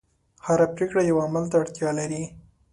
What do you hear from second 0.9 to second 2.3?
یوه عمل ته اړتیا لري.